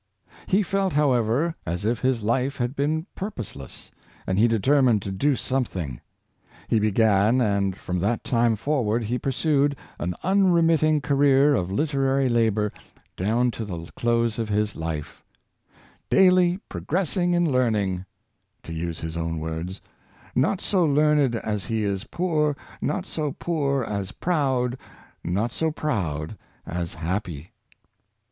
He 0.47 0.63
felt, 0.63 0.93
however, 0.93 1.53
as 1.63 1.85
if 1.85 1.99
his 1.99 2.23
life 2.23 2.57
had 2.57 2.75
been 2.75 3.05
purposeless, 3.13 3.91
and 4.25 4.39
he 4.39 4.47
determined 4.47 5.03
to 5.03 5.11
do 5.11 5.35
something. 5.35 6.01
He 6.67 6.79
began, 6.79 7.39
and 7.39 7.77
from 7.77 7.99
that 7.99 8.23
time 8.23 8.55
forward 8.55 9.03
he 9.03 9.19
pursued 9.19 9.75
an 9.99 10.15
unremitting 10.23 11.01
career 11.01 11.53
of 11.53 11.71
literary 11.71 12.29
labor 12.29 12.71
down 13.15 13.51
to 13.51 13.63
the 13.63 13.91
close 13.95 14.39
of 14.39 14.49
his 14.49 14.75
life 14.75 15.23
—"daily 16.09 16.57
progressing 16.67 17.33
in 17.35 17.51
learning," 17.51 18.03
to 18.63 18.73
use 18.73 19.01
his 19.01 19.15
own 19.15 19.37
words— 19.37 19.81
"not 20.35 20.59
so 20.61 20.83
learned 20.83 21.35
as 21.35 21.65
he 21.65 21.83
is 21.83 22.05
poor, 22.05 22.57
not 22.81 23.05
so 23.05 23.33
poor 23.33 23.83
as 23.83 24.13
proud, 24.13 24.79
not 25.23 25.51
so 25.51 25.69
proud 25.69 26.39
as 26.65 26.95
happy." 26.95 27.51